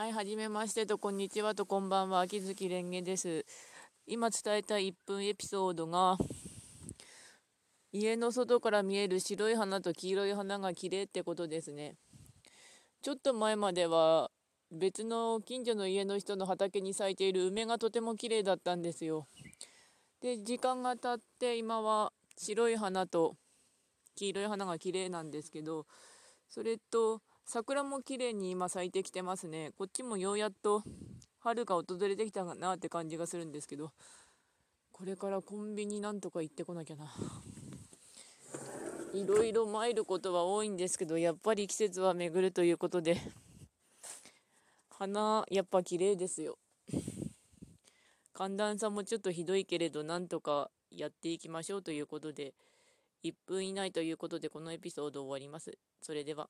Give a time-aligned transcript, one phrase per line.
[0.00, 3.44] はい、はじめましてと、こんにちはと、こんばんは、秋月蓮華です。
[4.06, 6.16] 今伝えた1分エピソードが、
[7.92, 11.96] 家の外から見える白い花と黄色い花が綺麗ってことですね。
[13.02, 14.30] ちょっと前までは、
[14.72, 19.26] 別の近所の家の人の畑に咲いている梅がとても綺麗だったんですよ。
[20.22, 23.36] で、時間が経って今は白い花と
[24.14, 25.84] 黄色い花が綺麗なんですけど、
[26.48, 27.20] それと
[27.50, 29.72] 桜も綺麗に今咲いてきてますね。
[29.76, 30.84] こっちもようやっと
[31.40, 33.90] 春が訪れてきたなって感じがするんですけど、
[34.92, 37.12] これからコンビニなんとか行ってこなきゃな。
[39.14, 43.20] いろいろ参ることは多いんですけど、やっぱり季節は巡るということで、
[44.88, 46.56] 花、やっぱ綺麗ですよ。
[48.32, 52.54] 寒暖差もちょっとひどいけれど、なんとかやっていきましょうということで、
[53.24, 55.76] 1分以内ということで、このエピソード終わります。
[56.00, 56.48] それでは。